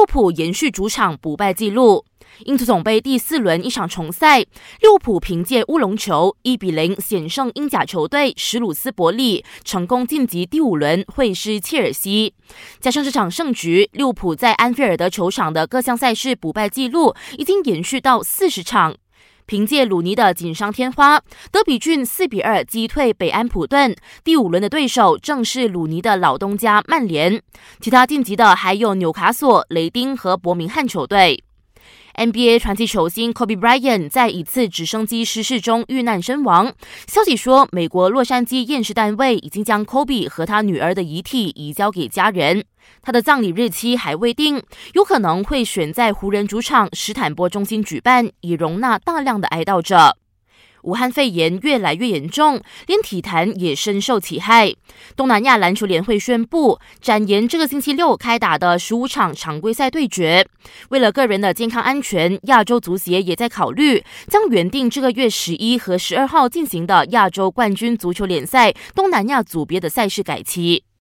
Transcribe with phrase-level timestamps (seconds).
[0.00, 2.06] 利物浦延续主场不败纪录。
[2.46, 12.32] 英足总杯第四轮一场重赛，利物浦凭借乌龙球一比零险胜英甲球队史鲁斯伯利，成功晋级第五轮会师切尔西。
[12.80, 18.96] 加上这场胜局，利物浦在安菲尔德球场的各项赛事不败纪录已经延续到四十场。
[19.50, 21.20] 凭借鲁尼的锦上添花，
[21.50, 23.92] 德比郡四比二击退北安普顿。
[24.22, 27.42] 第五轮的对手正是鲁尼的老东家曼联。
[27.80, 31.42] 其他晋级的还有纽卡索、雷丁和伯明翰球队。
[32.14, 36.74] NBA 传奇球星 Kobe Bryant 在一次直升机失事中遇难身亡。
[37.06, 42.64] 消息说，美国洛杉矶验尸单位已经将 Kobe 和他女儿的遗体移交给家人。
[43.02, 44.62] 他的葬礼日期还未定，
[44.94, 50.19] 有可能会选在湖人主场史坦波中心举办，以容纳大量的哀悼者。
[50.82, 54.74] 武汉肺炎越来越严重，连体坛也深受其害。
[55.16, 60.46] 东南亚篮球联会宣布展延这个星期六开打的十五场常规赛对决。
[60.90, 70.84] 为了个人的健康安全，亚洲足协也在考虑将原定这个月十一和十二号进行的亚洲冠军足球联赛东南亚组别的赛事改期。